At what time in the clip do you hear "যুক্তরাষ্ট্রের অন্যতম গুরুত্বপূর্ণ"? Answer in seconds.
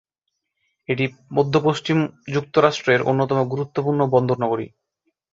2.33-4.01